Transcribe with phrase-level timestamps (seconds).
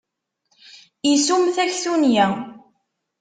[1.11, 2.27] Isum taktunya.